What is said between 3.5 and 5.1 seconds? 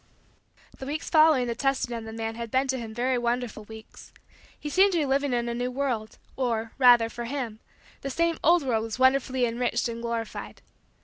weeks. He seemed to be